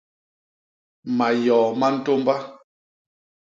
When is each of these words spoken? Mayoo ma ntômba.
Mayoo 1.17 1.67
ma 1.79 1.87
ntômba. 1.93 2.35